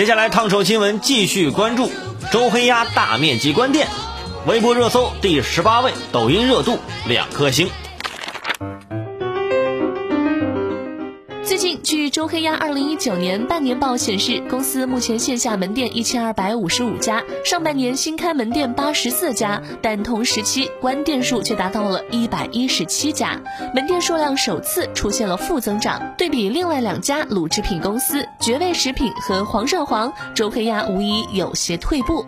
[0.00, 1.92] 接下来烫手新闻继续关注
[2.32, 3.86] 周黑鸭大面积关店，
[4.46, 7.68] 微博热搜第十八位，抖音热度两颗星。
[11.50, 23.36] 最近，据周黑鸭二零一九年半年报显示，公司目前线下门店一千二百五十五家，上半年新开门店八十四家，但同时期关店数却达到了一百一十七家，
[23.74, 26.14] 门店数量首次出现了负增长。
[26.16, 32.24] 对比另外两家乳制品公司绝味食品和煌上煌，周黑鸭无疑有些退步。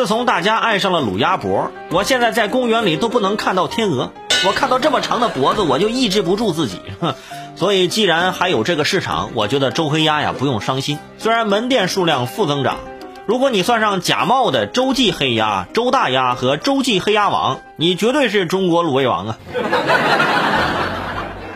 [0.00, 4.10] 自从大家爱上了卤鸭脖，我现在在公园里都不能看到天鹅。
[4.46, 6.80] 我看到这么长的脖子，我就抑制不住自己。
[7.02, 7.14] 哼，
[7.54, 10.98] 所以既然还有这个市场，我觉得周黑鸭呀不用伤心。
[11.18, 12.78] 虽然门店数量负增长，
[13.26, 19.38] 如果你算上假冒的洲际黑鸭、周大鸭和洲际黑鸭王，你绝对是中国卤味王啊！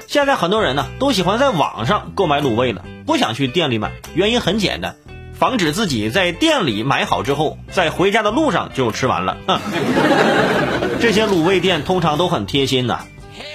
[0.06, 4.96] 现在很多人呢都喜欢在网上购买卤味了，不想去店里买，原因很简单。
[5.38, 9.36] 防止自己在店里买好之后，在回家的路上就吃完了。
[11.00, 13.00] 这些卤味店通常都很贴心的，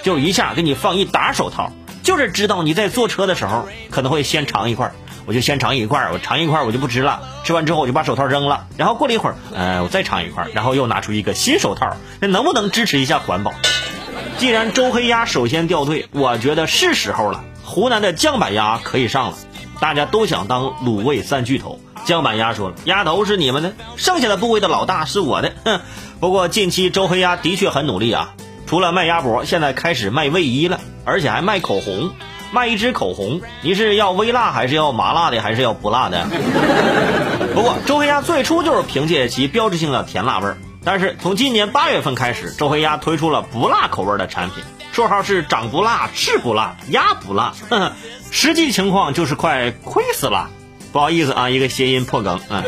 [0.03, 1.71] 就一下给你放一打手套，
[2.03, 4.91] 就是知道你在坐车的时候可能会先尝一块，
[5.25, 13.53] 我就先尝一块，我尝一块我就不吃了，吃完之后我就把手套扔了，然后过了一会儿，呃，我再尝一块，然后又拿出一个新手套，那能不能支持一下环保？
[14.37, 19.37] 既然周黑鸭首先掉队，我觉得是时候了，湖南的酱板鸭可以上了。
[19.79, 25.53] 大家都想当卤味三巨头，姜板鸭说了，鸭头是你们的，剩下的部位的老大是我的。
[25.63, 25.79] 哼，
[26.19, 28.33] 不过近期周黑鸭的确很努力啊，
[28.67, 32.11] 除了卖鸭脖，现在开始卖卫衣了，而且还卖口红，
[32.51, 36.27] 卖一支口红，你是要微辣还是要麻辣的，还是要不辣的？
[37.55, 44.63] 不过周黑鸭最初就是凭借其标志性的甜辣味儿，但是从今年八月份开始，周黑鸭推出了不辣口味的产品。
[44.99, 47.53] 绰号是长不辣，吃不辣，鸭不辣，
[48.31, 50.49] 实际情况就是快亏死了。
[50.91, 52.61] 不好意思啊，一个谐音破梗啊。